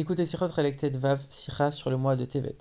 Écoutez 0.00 0.24
Sichot 0.24 0.46
Relektet 0.46 0.96
Vav 0.96 1.20
Sicha 1.28 1.70
sur 1.70 1.90
le 1.90 1.98
mois 1.98 2.16
de 2.16 2.24
Tevet. 2.24 2.56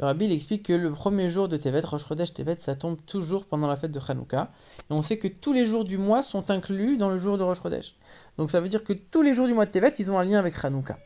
Le 0.00 0.04
rabbi 0.04 0.24
il 0.24 0.32
explique 0.32 0.64
que 0.64 0.72
le 0.72 0.90
premier 0.90 1.30
jour 1.30 1.46
de 1.46 1.56
Tevet, 1.56 1.78
Rosh 1.82 2.08
Chodesh 2.08 2.34
Tevet, 2.34 2.56
ça 2.58 2.74
tombe 2.74 2.96
toujours 3.06 3.44
pendant 3.44 3.68
la 3.68 3.76
fête 3.76 3.92
de 3.92 4.00
Hanouka. 4.00 4.50
Et 4.90 4.92
on 4.92 5.00
sait 5.00 5.16
que 5.16 5.28
tous 5.28 5.52
les 5.52 5.64
jours 5.64 5.84
du 5.84 5.96
mois 5.96 6.24
sont 6.24 6.50
inclus 6.50 6.96
dans 6.96 7.08
le 7.08 7.18
jour 7.18 7.38
de 7.38 7.44
Rosh 7.44 7.62
Chodesh. 7.62 7.94
Donc 8.36 8.50
ça 8.50 8.60
veut 8.60 8.68
dire 8.68 8.82
que 8.82 8.94
tous 8.94 9.22
les 9.22 9.32
jours 9.32 9.46
du 9.46 9.54
mois 9.54 9.64
de 9.64 9.70
Tevet, 9.70 9.92
ils 10.00 10.10
ont 10.10 10.18
un 10.18 10.24
lien 10.24 10.40
avec 10.40 10.56
Hanouka. 10.60 10.98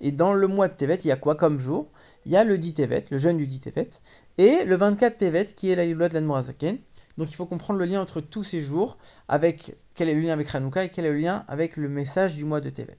Et 0.00 0.10
dans 0.10 0.34
le 0.34 0.48
mois 0.48 0.66
de 0.66 0.74
Tevet, 0.74 0.96
il 0.96 1.06
y 1.06 1.12
a 1.12 1.16
quoi 1.16 1.36
comme 1.36 1.60
jour? 1.60 1.86
Il 2.26 2.32
y 2.32 2.36
a 2.36 2.42
le 2.42 2.58
10 2.58 2.74
Tevet, 2.74 3.04
le 3.12 3.18
jeûne 3.18 3.36
du 3.36 3.46
10 3.46 3.60
Tevet, 3.60 3.90
et 4.36 4.64
le 4.64 4.74
24 4.74 5.16
Tevet 5.16 5.44
qui 5.44 5.70
est 5.70 5.76
la 5.76 5.84
Yiloua 5.84 6.08
de 6.08 6.14
l'Admorazaken. 6.14 6.76
Donc 7.18 7.30
il 7.30 7.36
faut 7.36 7.46
comprendre 7.46 7.78
le 7.78 7.84
lien 7.84 8.00
entre 8.00 8.20
tous 8.20 8.42
ces 8.42 8.62
jours, 8.62 8.98
avec 9.28 9.76
quel 9.94 10.08
est 10.08 10.14
le 10.14 10.22
lien 10.22 10.32
avec 10.32 10.52
Hanouka 10.52 10.82
et 10.82 10.88
quel 10.88 11.06
est 11.06 11.12
le 11.12 11.20
lien 11.20 11.44
avec 11.46 11.76
le 11.76 11.88
message 11.88 12.34
du 12.34 12.44
mois 12.44 12.60
de 12.60 12.70
Tevet. 12.70 12.98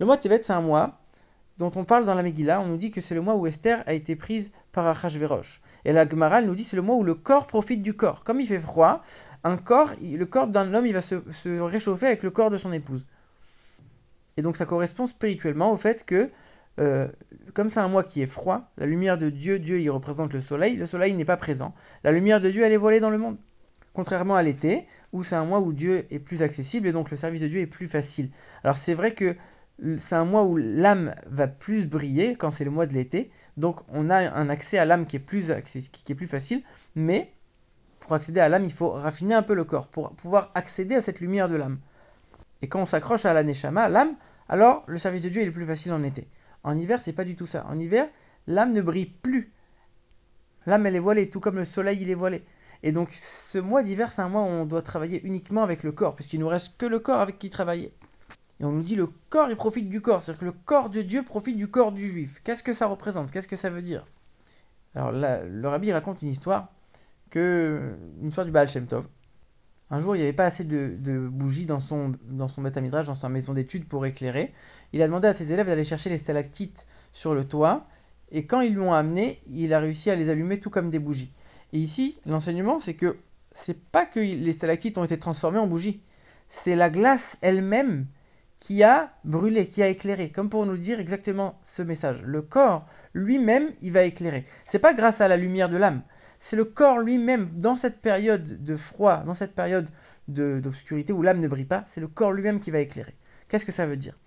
Le 0.00 0.06
mois 0.06 0.16
de 0.16 0.22
Tevet, 0.22 0.42
c'est 0.42 0.54
un 0.54 0.62
mois 0.62 1.00
dont 1.58 1.72
on 1.74 1.84
parle 1.84 2.04
dans 2.04 2.14
la 2.14 2.22
Megillah, 2.22 2.60
on 2.60 2.66
nous 2.66 2.76
dit 2.76 2.90
que 2.90 3.00
c'est 3.00 3.14
le 3.14 3.20
mois 3.20 3.34
où 3.34 3.46
Esther 3.46 3.82
a 3.86 3.94
été 3.94 4.16
prise 4.16 4.52
par 4.72 4.86
Achashverosh. 4.86 5.60
Et 5.84 5.92
la 5.92 6.08
Gemara 6.08 6.42
nous 6.42 6.54
dit 6.54 6.64
c'est 6.64 6.76
le 6.76 6.82
mois 6.82 6.96
où 6.96 7.04
le 7.04 7.14
corps 7.14 7.46
profite 7.46 7.82
du 7.82 7.94
corps. 7.94 8.24
Comme 8.24 8.40
il 8.40 8.46
fait 8.46 8.60
froid, 8.60 9.02
le 9.44 10.24
corps 10.24 10.48
d'un 10.48 10.74
homme, 10.74 10.86
il 10.86 10.92
va 10.92 11.02
se, 11.02 11.16
réchauffer 11.60 12.06
avec 12.06 12.22
le 12.22 12.30
corps 12.30 12.50
de 12.50 12.58
son 12.58 12.72
épouse. 12.72 13.06
Et 14.36 14.42
donc 14.42 14.56
ça 14.56 14.66
correspond 14.66 15.06
spirituellement 15.06 15.72
au 15.72 15.76
fait 15.76 16.04
que, 16.04 16.30
euh, 16.78 17.08
comme 17.54 17.70
c'est 17.70 17.80
un 17.80 17.88
mois 17.88 18.04
qui 18.04 18.20
est 18.20 18.26
froid, 18.26 18.70
la 18.76 18.86
lumière 18.86 19.16
de 19.16 19.30
Dieu, 19.30 19.58
Dieu 19.58 19.80
il 19.80 19.88
représente 19.90 20.34
le 20.34 20.40
soleil, 20.40 20.76
le 20.76 20.86
soleil 20.86 21.14
n'est 21.14 21.24
pas 21.24 21.38
présent. 21.38 21.74
La 22.04 22.12
lumière 22.12 22.40
de 22.40 22.50
Dieu, 22.50 22.64
elle 22.64 22.72
est 22.72 22.76
voilée 22.76 23.00
dans 23.00 23.10
le 23.10 23.18
monde. 23.18 23.38
Contrairement 23.94 24.36
à 24.36 24.42
l'été, 24.42 24.86
où 25.12 25.24
c'est 25.24 25.36
un 25.36 25.46
mois 25.46 25.60
où 25.60 25.72
Dieu 25.72 26.06
est 26.10 26.18
plus 26.18 26.42
accessible 26.42 26.86
et 26.86 26.92
donc 26.92 27.10
le 27.10 27.16
service 27.16 27.40
de 27.40 27.48
Dieu 27.48 27.60
est 27.60 27.66
plus 27.66 27.88
facile. 27.88 28.30
Alors 28.62 28.76
c'est 28.76 28.92
vrai 28.92 29.14
que 29.14 29.34
c'est 29.98 30.14
un 30.14 30.24
mois 30.24 30.44
où 30.44 30.56
l'âme 30.56 31.14
va 31.26 31.48
plus 31.48 31.86
briller 31.86 32.36
quand 32.36 32.50
c'est 32.50 32.64
le 32.64 32.70
mois 32.70 32.86
de 32.86 32.94
l'été. 32.94 33.30
Donc 33.56 33.80
on 33.88 34.10
a 34.10 34.16
un 34.16 34.48
accès 34.48 34.78
à 34.78 34.84
l'âme 34.84 35.06
qui 35.06 35.16
est 35.16 35.18
plus 35.20 36.26
facile, 36.26 36.62
mais 36.94 37.32
pour 38.00 38.14
accéder 38.14 38.40
à 38.40 38.48
l'âme, 38.48 38.64
il 38.64 38.72
faut 38.72 38.90
raffiner 38.90 39.34
un 39.34 39.42
peu 39.42 39.54
le 39.54 39.64
corps 39.64 39.88
pour 39.88 40.12
pouvoir 40.12 40.50
accéder 40.54 40.94
à 40.94 41.02
cette 41.02 41.20
lumière 41.20 41.48
de 41.48 41.56
l'âme. 41.56 41.78
Et 42.62 42.68
quand 42.68 42.80
on 42.80 42.86
s'accroche 42.86 43.26
à 43.26 43.34
la 43.34 43.42
neshama, 43.42 43.88
l'âme, 43.88 44.14
alors 44.48 44.84
le 44.86 44.96
service 44.96 45.22
de 45.22 45.28
Dieu 45.28 45.42
est 45.42 45.50
plus 45.50 45.66
facile 45.66 45.92
en 45.92 46.02
été. 46.02 46.28
En 46.62 46.76
hiver, 46.76 47.00
c'est 47.00 47.12
pas 47.12 47.24
du 47.24 47.36
tout 47.36 47.46
ça. 47.46 47.66
En 47.68 47.78
hiver, 47.78 48.08
l'âme 48.46 48.72
ne 48.72 48.80
brille 48.80 49.06
plus. 49.06 49.52
L'âme 50.66 50.86
elle 50.86 50.96
est 50.96 51.00
voilée, 51.00 51.28
tout 51.28 51.40
comme 51.40 51.56
le 51.56 51.64
soleil 51.64 51.98
il 52.00 52.10
est 52.10 52.14
voilé. 52.14 52.44
Et 52.82 52.92
donc 52.92 53.12
ce 53.12 53.58
mois 53.58 53.82
d'hiver, 53.82 54.10
c'est 54.10 54.22
un 54.22 54.28
mois 54.28 54.42
où 54.42 54.46
on 54.46 54.64
doit 54.64 54.82
travailler 54.82 55.24
uniquement 55.26 55.62
avec 55.62 55.82
le 55.82 55.92
corps, 55.92 56.14
puisqu'il 56.14 56.40
nous 56.40 56.48
reste 56.48 56.76
que 56.78 56.86
le 56.86 56.98
corps 56.98 57.20
avec 57.20 57.38
qui 57.38 57.50
travailler. 57.50 57.92
Et 58.60 58.64
on 58.64 58.72
nous 58.72 58.82
dit 58.82 58.96
le 58.96 59.06
corps, 59.28 59.50
il 59.50 59.56
profite 59.56 59.88
du 59.88 60.00
corps. 60.00 60.22
C'est-à-dire 60.22 60.40
que 60.40 60.44
le 60.46 60.52
corps 60.52 60.90
de 60.90 61.02
Dieu 61.02 61.22
profite 61.22 61.56
du 61.56 61.68
corps 61.68 61.92
du 61.92 62.08
juif. 62.08 62.40
Qu'est-ce 62.42 62.62
que 62.62 62.72
ça 62.72 62.86
représente? 62.86 63.30
Qu'est-ce 63.30 63.48
que 63.48 63.56
ça 63.56 63.70
veut 63.70 63.82
dire? 63.82 64.04
Alors 64.94 65.12
là, 65.12 65.44
le 65.44 65.68
rabbi 65.68 65.92
raconte 65.92 66.22
une 66.22 66.28
histoire, 66.28 66.72
que, 67.28 67.96
une 68.20 68.28
histoire 68.28 68.46
du 68.46 68.52
Baal 68.52 68.68
Shem 68.68 68.86
Tov. 68.86 69.06
Un 69.90 70.00
jour, 70.00 70.16
il 70.16 70.18
n'y 70.18 70.24
avait 70.24 70.32
pas 70.32 70.46
assez 70.46 70.64
de, 70.64 71.28
bougies 71.28 71.66
dans 71.66 71.78
son, 71.80 72.14
dans 72.24 72.48
son 72.48 72.62
dans 72.62 73.14
sa 73.14 73.28
maison 73.28 73.52
d'études 73.52 73.86
pour 73.86 74.04
éclairer. 74.04 74.52
Il 74.92 75.02
a 75.02 75.06
demandé 75.06 75.28
à 75.28 75.34
ses 75.34 75.52
élèves 75.52 75.66
d'aller 75.66 75.84
chercher 75.84 76.10
les 76.10 76.18
stalactites 76.18 76.86
sur 77.12 77.34
le 77.34 77.44
toit. 77.44 77.86
Et 78.32 78.46
quand 78.46 78.62
ils 78.62 78.72
lui 78.72 78.80
ont 78.80 78.92
amené, 78.92 79.38
il 79.46 79.72
a 79.74 79.78
réussi 79.78 80.10
à 80.10 80.16
les 80.16 80.30
allumer 80.30 80.58
tout 80.58 80.70
comme 80.70 80.90
des 80.90 80.98
bougies. 80.98 81.32
Et 81.72 81.78
ici, 81.78 82.18
l'enseignement, 82.26 82.80
c'est 82.80 82.94
que 82.94 83.16
c'est 83.52 83.80
pas 83.80 84.06
que 84.06 84.18
les 84.18 84.52
stalactites 84.52 84.98
ont 84.98 85.04
été 85.04 85.18
transformées 85.18 85.58
en 85.58 85.68
bougies. 85.68 86.00
C'est 86.48 86.74
la 86.74 86.90
glace 86.90 87.38
elle-même 87.42 88.06
qui 88.66 88.82
a 88.82 89.12
brûlé, 89.22 89.68
qui 89.68 89.80
a 89.80 89.86
éclairé, 89.86 90.32
comme 90.32 90.50
pour 90.50 90.66
nous 90.66 90.76
dire 90.76 90.98
exactement 90.98 91.56
ce 91.62 91.82
message. 91.82 92.20
Le 92.22 92.42
corps 92.42 92.84
lui-même, 93.14 93.70
il 93.80 93.92
va 93.92 94.02
éclairer. 94.02 94.44
C'est 94.64 94.80
pas 94.80 94.92
grâce 94.92 95.20
à 95.20 95.28
la 95.28 95.36
lumière 95.36 95.68
de 95.68 95.76
l'âme, 95.76 96.02
c'est 96.40 96.56
le 96.56 96.64
corps 96.64 96.98
lui-même 96.98 97.48
dans 97.54 97.76
cette 97.76 98.00
période 98.00 98.64
de 98.64 98.76
froid, 98.76 99.22
dans 99.24 99.34
cette 99.34 99.54
période 99.54 99.88
d'obscurité 100.26 101.12
où 101.12 101.22
l'âme 101.22 101.38
ne 101.38 101.46
brille 101.46 101.64
pas, 101.64 101.84
c'est 101.86 102.00
le 102.00 102.08
corps 102.08 102.32
lui-même 102.32 102.58
qui 102.58 102.72
va 102.72 102.80
éclairer. 102.80 103.14
Qu'est-ce 103.46 103.64
que 103.64 103.70
ça 103.70 103.86
veut 103.86 103.96
dire? 103.96 104.18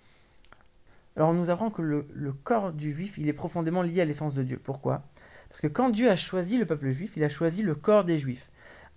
Alors 1.16 1.28
on 1.28 1.34
nous 1.34 1.50
apprend 1.50 1.68
que 1.68 1.82
le, 1.82 2.08
le 2.14 2.32
corps 2.32 2.72
du 2.72 2.94
juif, 2.94 3.18
il 3.18 3.28
est 3.28 3.34
profondément 3.34 3.82
lié 3.82 4.00
à 4.00 4.06
l'essence 4.06 4.32
de 4.32 4.42
Dieu. 4.42 4.58
Pourquoi? 4.58 5.02
Parce 5.50 5.60
que 5.60 5.66
quand 5.66 5.90
Dieu 5.90 6.08
a 6.08 6.16
choisi 6.16 6.56
le 6.56 6.64
peuple 6.64 6.88
juif, 6.88 7.12
il 7.14 7.24
a 7.24 7.28
choisi 7.28 7.62
le 7.62 7.74
corps 7.74 8.04
des 8.06 8.16
juifs. 8.16 8.50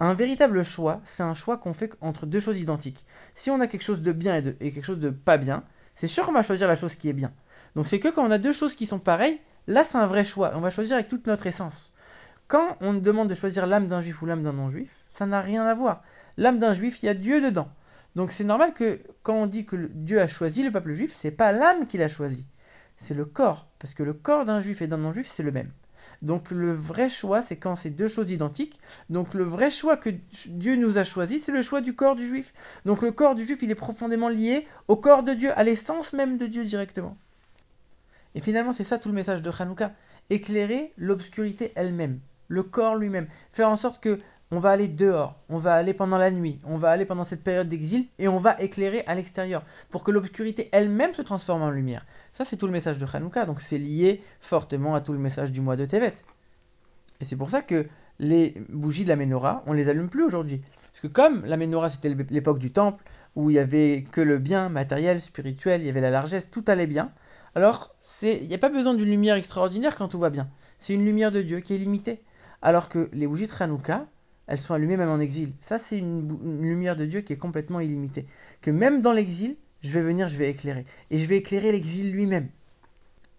Un 0.04 0.16
véritable 0.16 0.66
choix, 0.66 1.00
c'est 1.06 1.24
un 1.24 1.34
choix 1.34 1.56
qu'on 1.56 1.72
fait 1.72 1.94
entre 2.02 2.26
deux 2.26 2.42
choses 2.42 2.60
identiques. 2.60 3.06
Si 3.36 3.50
on 3.50 3.62
a 3.62 3.68
quelque 3.68 3.86
chose 3.86 4.02
de 4.02 4.12
bien 4.12 4.36
et, 4.36 4.74
quelque 4.74 4.84
chose 4.84 5.00
de 5.00 5.10
pas 5.10 5.38
bien, 5.38 5.64
c'est 5.94 6.08
sûr 6.08 6.26
qu'on 6.26 6.34
va 6.34 6.44
choisir 6.44 6.68
la 6.68 6.76
chose 6.76 6.96
qui 6.96 7.08
est 7.08 7.14
bien. 7.14 7.32
Donc 7.78 7.88
c'est 7.88 8.02
que 8.02 8.10
quand 8.10 8.28
on 8.28 8.30
a 8.30 8.38
deux 8.38 8.52
choses 8.52 8.76
qui 8.76 8.86
sont 8.86 9.00
pareilles, 9.00 9.40
là 9.66 9.86
c'est 9.86 9.98
un 9.98 10.06
vrai 10.06 10.26
choix. 10.26 10.52
On 10.56 10.60
va 10.60 10.72
choisir 10.72 10.96
avec 10.98 11.08
toute 11.08 11.26
notre 11.26 11.48
essence. 11.48 11.94
Quand 12.50 12.76
on 12.82 12.94
demande 12.94 13.30
de 13.30 13.34
choisir 13.34 13.66
l'âme 13.66 13.88
d'un 13.88 14.02
juif 14.02 14.22
ou 14.22 14.26
l'âme 14.26 14.44
d'un 14.44 14.52
non-juif, 14.52 15.06
ça 15.10 15.26
n'a 15.26 15.40
rien 15.40 15.66
à 15.66 15.74
voir. 15.74 16.04
L'âme 16.36 16.60
d'un 16.60 16.74
juif, 16.74 17.02
il 17.02 17.06
y 17.06 17.10
a 17.10 17.14
Dieu 17.14 17.40
dedans. 17.40 17.70
Donc 18.18 18.34
c'est 18.34 18.44
normal 18.44 18.74
que 18.74 19.00
quand 19.22 19.36
on 19.36 19.48
dit 19.48 19.66
que 19.66 19.78
Dieu 19.78 20.20
a 20.20 20.28
choisi 20.28 20.64
le 20.64 20.72
peuple 20.72 20.92
juif, 20.92 21.14
c'est 21.14 21.32
pas 21.32 21.54
l'âme 21.54 21.88
qu'il 21.88 22.04
a 22.04 22.10
choisi, 22.10 22.46
c'est 22.98 23.14
le 23.14 23.24
corps. 23.24 23.70
Parce 23.80 23.94
que 23.94 24.04
le 24.04 24.14
corps 24.14 24.44
d'un 24.44 24.60
juif 24.60 24.82
et 24.82 24.88
d'un 24.88 24.98
non-juif, 24.98 25.28
c'est 25.28 25.44
le 25.44 25.54
même. 25.54 25.72
Donc 26.22 26.52
le 26.52 26.72
vrai 26.72 27.10
choix, 27.10 27.42
c'est 27.42 27.58
quand 27.58 27.76
c'est 27.76 27.90
deux 27.90 28.08
choses 28.08 28.32
identiques. 28.32 28.80
Donc 29.10 29.34
le 29.34 29.44
vrai 29.44 29.72
choix 29.72 29.98
que 29.98 30.10
Dieu 30.48 30.76
nous 30.76 30.98
a 30.98 31.04
choisi, 31.04 31.40
c'est 31.40 31.52
le 31.52 31.62
choix 31.62 31.82
du 31.82 31.96
corps 31.96 32.16
du 32.16 32.28
juif. 32.28 32.54
Donc 32.86 33.02
le 33.02 33.12
corps 33.12 33.36
du 33.36 33.46
juif, 33.46 33.60
il 33.62 33.72
est 33.72 33.76
profondément 33.76 34.30
lié 34.30 34.68
au 34.88 34.96
corps 34.96 35.24
de 35.24 35.34
Dieu, 35.34 35.52
à 35.58 35.64
l'essence 35.64 36.14
même 36.14 36.38
de 36.38 36.48
Dieu 36.48 36.64
directement. 36.64 37.18
Et 38.36 38.42
finalement, 38.42 38.74
c'est 38.74 38.84
ça 38.84 38.98
tout 38.98 39.10
le 39.10 39.16
message 39.16 39.42
de 39.42 39.52
Hanouka. 39.58 39.92
Éclairer 40.30 40.94
l'obscurité 40.98 41.72
elle-même, 41.76 42.20
le 42.48 42.64
corps 42.64 42.96
lui-même. 42.96 43.28
Faire 43.52 43.70
en 43.70 43.76
sorte 43.76 44.02
que 44.02 44.20
on 44.54 44.60
va 44.60 44.70
aller 44.70 44.88
dehors, 44.88 45.36
on 45.50 45.58
va 45.58 45.74
aller 45.74 45.96
pendant 45.96 46.20
la 46.20 46.30
nuit, 46.30 46.60
on 46.64 46.78
va 46.78 46.92
aller 46.92 47.06
pendant 47.06 47.24
cette 47.24 47.44
période 47.44 47.68
d'exil 47.68 48.06
et 48.20 48.28
on 48.28 48.38
va 48.38 48.56
éclairer 48.62 49.04
à 49.08 49.16
l'extérieur 49.16 49.64
pour 49.90 50.04
que 50.04 50.12
l'obscurité 50.12 50.70
elle-même 50.72 51.16
se 51.16 51.24
transforme 51.24 51.64
en 51.64 51.72
lumière. 51.72 52.06
Ça, 52.34 52.46
c'est 52.46 52.56
tout 52.56 52.68
le 52.68 52.72
message 52.72 53.00
de 53.00 53.08
Hanouka, 53.12 53.48
donc 53.48 53.62
c'est 53.62 53.80
lié 53.80 54.22
fortement 54.40 54.94
à 54.94 55.02
tout 55.02 55.12
le 55.12 55.18
message 55.18 55.52
du 55.52 55.60
mois 55.60 55.76
de 55.76 55.86
Tevet. 55.86 56.14
Et 57.20 57.26
c'est 57.26 57.36
pour 57.36 57.50
ça 57.50 57.64
que 57.64 57.88
les 58.20 58.54
bougies 58.70 59.06
de 59.06 59.10
la 59.10 59.16
menorah, 59.16 59.64
on 59.66 59.74
les 59.74 59.90
allume 59.90 60.08
plus 60.08 60.24
aujourd'hui. 60.24 60.62
Parce 60.92 61.00
que 61.02 61.08
comme 61.08 61.44
la 61.46 61.58
menorah 61.58 61.90
c'était 61.90 62.14
l'époque 62.30 62.60
du 62.60 62.72
temple, 62.72 63.04
où 63.36 63.50
il 63.50 63.56
y 63.56 63.60
avait 63.60 64.06
que 64.12 64.22
le 64.22 64.38
bien 64.38 64.70
matériel, 64.70 65.20
spirituel, 65.20 65.82
il 65.82 65.88
y 65.88 65.90
avait 65.90 66.00
la 66.00 66.12
largesse, 66.12 66.52
tout 66.52 66.64
allait 66.68 66.86
bien, 66.86 67.12
alors 67.56 67.96
il 68.22 68.48
n'y 68.48 68.54
a 68.54 68.60
pas 68.60 68.70
besoin 68.70 68.94
d'une 68.94 69.10
lumière 69.10 69.36
extraordinaire 69.36 69.96
quand 69.96 70.10
tout 70.10 70.20
va 70.20 70.30
bien. 70.30 70.48
C'est 70.78 70.94
une 70.94 71.06
lumière 71.06 71.32
de 71.32 71.42
Dieu 71.42 71.60
qui 71.60 71.74
est 71.74 71.80
limitée. 71.80 72.22
Alors 72.62 72.88
que 72.88 73.10
les 73.14 73.28
bougies 73.28 73.48
de 73.48 73.52
Hanouka, 73.60 74.06
elles 74.48 74.60
sont 74.60 74.74
allumées 74.74 74.98
même 74.98 75.10
en 75.10 75.20
exil. 75.20 75.54
Ça, 75.62 75.80
c'est 75.80 75.98
une, 75.98 76.62
lumière 76.62 76.96
de 76.96 77.06
Dieu 77.06 77.22
qui 77.22 77.34
est 77.34 77.38
complètement 77.38 77.80
illimitée. 77.80 78.26
Que 78.62 78.72
même 78.72 79.02
dans 79.02 79.14
l'exil, 79.14 79.56
je 79.82 79.92
vais 79.92 80.02
venir, 80.02 80.28
je 80.28 80.38
vais 80.38 80.50
éclairer. 80.50 80.86
Et 81.12 81.18
je 81.18 81.26
vais 81.26 81.38
éclairer 81.38 81.72
l'exil 81.72 82.12
lui-même. 82.12 82.50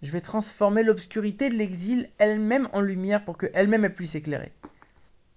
Je 0.02 0.12
vais 0.12 0.20
transformer 0.20 0.82
l'obscurité 0.82 1.50
de 1.50 1.54
l'exil 1.54 2.10
elle-même 2.18 2.68
en 2.72 2.80
lumière 2.80 3.24
pour 3.24 3.38
qu'elle-même 3.38 3.84
elle 3.84 3.94
puisse 3.94 4.14
éclairer. 4.14 4.52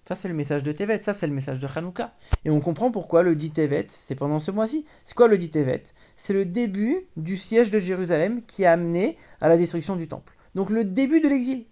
Ça, 0.08 0.16
c'est 0.16 0.30
le 0.30 0.34
message 0.34 0.64
de 0.64 0.72
Tevet, 0.72 1.02
ça, 1.02 1.14
c'est 1.14 1.28
le 1.28 1.34
message 1.34 1.60
de 1.60 1.68
Hanouka. 1.68 2.14
Et 2.46 2.50
on 2.50 2.62
comprend 2.62 2.92
pourquoi 2.92 3.24
le 3.24 3.36
dit 3.36 3.52
Tevet, 3.52 3.88
c'est 3.90 4.16
pendant 4.16 4.40
ce 4.40 4.52
mois-ci. 4.52 4.86
C'est 5.04 5.16
quoi 5.16 5.28
le 5.28 5.38
dit 5.38 5.50
Tevet? 5.50 5.84
C'est 6.16 6.34
le 6.34 6.46
début 6.46 7.02
du 7.18 7.36
siège 7.36 7.72
de 7.72 7.80
Jérusalem 7.80 8.42
qui 8.48 8.66
a 8.66 8.72
amené 8.72 9.18
à 9.42 9.50
la 9.50 9.58
destruction 9.58 9.98
du 9.98 10.08
temple. 10.08 10.34
Donc 10.56 10.70
le 10.70 10.86
début 10.86 11.20
de 11.20 11.28
l'exil. 11.28 11.66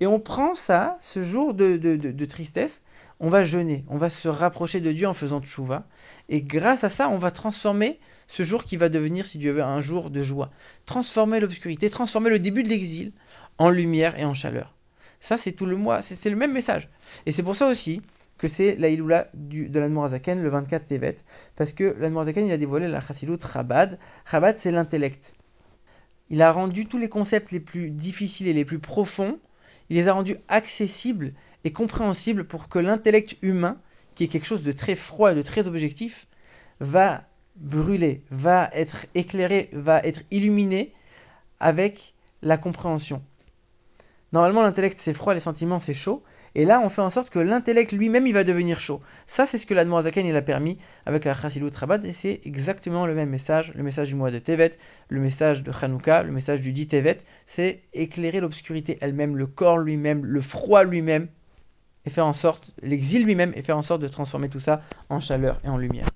Et 0.00 0.06
on 0.06 0.20
prend 0.20 0.54
ça, 0.54 0.96
ce 1.00 1.22
jour 1.22 1.54
de, 1.54 2.24
tristesse, 2.26 2.82
on 3.20 3.28
va 3.28 3.44
jeûner, 3.44 3.84
on 3.88 3.96
va 3.96 4.10
se 4.10 4.28
rapprocher 4.28 4.80
de 4.80 4.92
Dieu 4.92 5.06
en 5.06 5.14
faisant 5.14 5.40
tchouva. 5.40 5.86
Et 6.28 6.42
grâce 6.42 6.84
à 6.84 6.88
ça, 6.88 7.08
on 7.08 7.18
va 7.18 7.30
transformer 7.30 7.98
ce 8.26 8.42
jour 8.42 8.64
qui 8.64 8.76
va 8.76 8.88
devenir, 8.88 9.26
si 9.26 9.38
Dieu 9.38 9.52
veut, 9.52 9.62
un 9.62 9.80
jour 9.80 10.10
de 10.10 10.22
joie. 10.22 10.50
Transformer 10.86 11.40
l'obscurité, 11.40 11.90
transformer 11.90 12.30
le 12.30 12.38
début 12.38 12.62
de 12.62 12.68
l'exil 12.68 13.12
en 13.58 13.70
lumière 13.70 14.18
et 14.18 14.24
en 14.24 14.34
chaleur. 14.34 14.74
Ça, 15.20 15.38
c'est 15.38 15.52
tout 15.52 15.66
le 15.66 15.76
mois, 15.76 16.02
c'est 16.02 16.28
le 16.28 16.36
même 16.36 16.52
message. 16.52 16.88
Et 17.24 17.32
c'est 17.32 17.42
pour 17.42 17.56
ça 17.56 17.68
aussi 17.68 18.02
que 18.36 18.48
c'est 18.48 18.76
la 18.76 18.88
Iloula 18.88 19.28
de 19.34 19.78
l'Admorazaken 19.78 20.42
le 20.42 20.48
24 20.48 20.86
Tevet, 20.86 21.16
parce 21.56 21.72
que 21.72 21.96
l'Admorazaken 21.98 22.46
il 22.46 22.52
a 22.52 22.56
dévoilé 22.56 22.88
la 22.88 23.00
Chassilut 23.00 23.38
Chabad. 23.40 23.98
Chabad, 24.30 24.58
c'est 24.58 24.72
l'intellect. 24.72 25.34
Il 26.30 26.42
a 26.42 26.52
rendu 26.52 26.86
tous 26.86 26.98
les 26.98 27.08
concepts 27.08 27.52
les 27.52 27.60
plus 27.60 27.90
difficiles 27.90 28.48
et 28.48 28.52
les 28.52 28.64
plus 28.64 28.80
profonds 28.80 29.38
il 29.90 29.96
les 29.96 30.08
a 30.08 30.12
rendus 30.12 30.36
accessibles 30.48 31.32
et 31.64 31.72
compréhensibles 31.72 32.44
pour 32.44 32.68
que 32.68 32.78
l'intellect 32.78 33.36
humain, 33.42 33.78
qui 34.14 34.24
est 34.24 34.28
quelque 34.28 34.46
chose 34.46 34.62
de 34.62 34.72
très 34.72 34.94
froid 34.94 35.32
et 35.32 35.34
de 35.34 35.42
très 35.42 35.66
objectif, 35.66 36.26
va 36.80 37.24
brûler, 37.56 38.22
va 38.30 38.70
être 38.72 39.06
éclairé, 39.14 39.70
va 39.72 40.00
être 40.00 40.22
illuminé 40.30 40.92
avec 41.60 42.14
la 42.42 42.58
compréhension. 42.58 43.22
Normalement, 44.32 44.62
l'intellect 44.62 44.98
c'est 45.00 45.14
froid, 45.14 45.34
les 45.34 45.40
sentiments 45.40 45.80
c'est 45.80 45.94
chaud, 45.94 46.22
Et 46.56 46.64
là, 46.64 46.80
on 46.80 46.88
fait 46.88 47.02
en 47.02 47.10
sorte 47.10 47.30
que 47.30 47.40
l'intellect 47.40 47.90
lui-même, 47.90 48.28
il 48.28 48.32
va 48.32 48.44
devenir 48.44 48.78
chaud. 48.78 49.02
Ça, 49.26 49.44
c'est 49.44 49.58
ce 49.58 49.66
que 49.66 49.74
l'Admorazaken 49.74 50.24
il 50.24 50.36
a 50.36 50.42
permis 50.42 50.78
avec 51.04 51.24
la 51.24 51.34
Chassilut 51.34 51.70
Rabat, 51.74 51.98
et 52.04 52.12
c'est 52.12 52.40
exactement 52.44 53.06
le 53.06 53.14
même 53.14 53.30
message, 53.30 53.72
le 53.74 53.82
message 53.82 54.08
du 54.08 54.14
mois 54.14 54.30
de 54.30 54.38
Tevet, 54.38 54.72
le 55.08 55.20
message 55.20 55.64
de 55.64 55.72
Hanouka, 55.72 56.22
le 56.22 56.30
message 56.30 56.60
du 56.60 56.72
dit 56.72 56.86
Tevet, 56.86 57.18
c'est 57.44 57.82
éclairer 57.92 58.40
l'obscurité 58.40 58.98
elle-même, 59.00 59.36
le 59.36 59.46
corps 59.46 59.78
lui-même, 59.78 60.24
le 60.24 60.40
froid 60.40 60.84
lui-même, 60.84 61.26
et 62.06 62.10
faire 62.10 62.26
en 62.26 62.32
sorte, 62.32 62.72
l'exil 62.82 63.24
lui-même, 63.24 63.52
et 63.56 63.62
faire 63.62 63.76
en 63.76 63.82
sorte 63.82 64.02
de 64.02 64.08
transformer 64.08 64.48
tout 64.48 64.60
ça 64.60 64.80
en 65.08 65.18
chaleur 65.18 65.60
et 65.64 65.68
en 65.68 65.76
lumière. 65.76 66.13